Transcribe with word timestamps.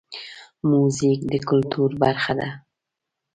موزیک 0.69 1.19
د 1.31 1.33
کلتور 1.49 1.89
برخه 2.03 2.33
ده. 2.39 2.47